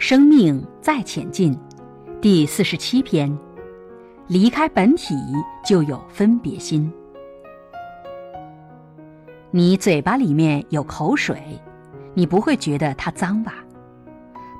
[0.00, 1.54] 生命再前进，
[2.22, 3.30] 第四十七篇：
[4.28, 5.14] 离开本体
[5.62, 6.90] 就有分别心。
[9.50, 11.38] 你嘴巴里面有口水，
[12.14, 13.56] 你不会觉得它脏吧？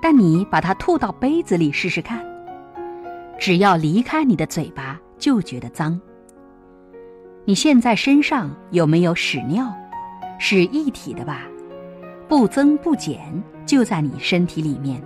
[0.02, 2.22] 但你把它吐到杯子里试试看，
[3.38, 5.98] 只要离开你的嘴巴，就觉得脏。
[7.46, 9.72] 你现在身上有没有屎尿？
[10.38, 11.48] 是一体的吧？
[12.28, 15.02] 不增不减，就在你身体里面。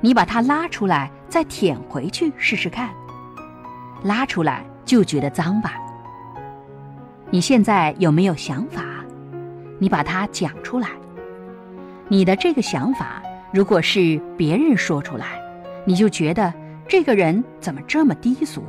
[0.00, 2.90] 你把它拉出来，再舔回去试试看。
[4.02, 5.74] 拉出来就觉得脏吧？
[7.30, 8.82] 你现在有没有想法？
[9.78, 10.88] 你把它讲出来。
[12.08, 13.20] 你的这个想法，
[13.52, 15.26] 如果是别人说出来，
[15.84, 16.52] 你就觉得
[16.86, 18.62] 这个人怎么这么低俗？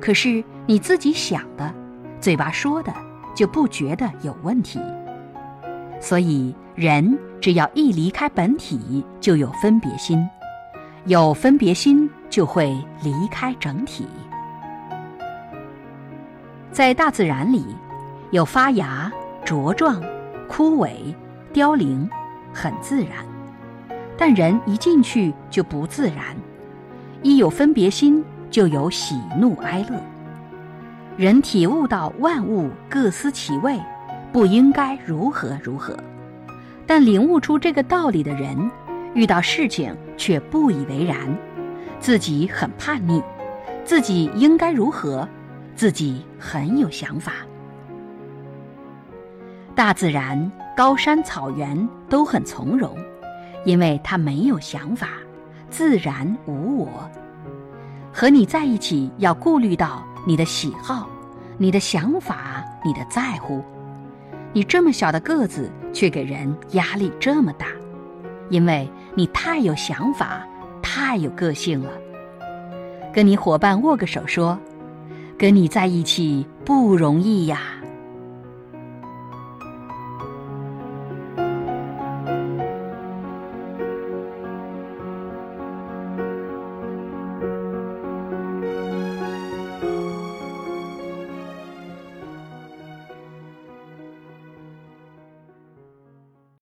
[0.00, 1.74] 可是你自己想的，
[2.20, 2.94] 嘴巴说的，
[3.34, 4.80] 就不觉得有问题。
[6.00, 10.26] 所以人只要一离开本体，就有分别心。
[11.04, 14.06] 有分别心，就会离开整体。
[16.70, 17.64] 在大自然里，
[18.30, 19.10] 有发芽、
[19.44, 20.02] 茁壮、
[20.46, 20.90] 枯萎、
[21.52, 22.08] 凋零，
[22.52, 23.24] 很自然；
[24.18, 26.36] 但人一进去就不自然。
[27.22, 29.98] 一有分别心，就有喜怒哀乐。
[31.16, 33.80] 人体悟到万物各司其位，
[34.32, 35.96] 不应该如何如何，
[36.86, 38.70] 但领悟出这个道理的人。
[39.14, 41.16] 遇到事情却不以为然，
[41.98, 43.20] 自己很叛逆，
[43.84, 45.26] 自己应该如何，
[45.74, 47.32] 自己很有想法。
[49.74, 52.96] 大自然、高山、草原都很从容，
[53.64, 55.08] 因为他没有想法，
[55.70, 57.10] 自然无我。
[58.12, 61.08] 和你在一起要顾虑到你的喜好、
[61.56, 63.64] 你的想法、你的在乎。
[64.52, 67.66] 你这么小的个子，却给人压力这么大。
[68.50, 70.46] 因为你太有想法，
[70.82, 71.90] 太有个性了。
[73.12, 74.58] 跟你伙伴握个手，说
[75.38, 77.60] ：“跟你在一起不容易呀。”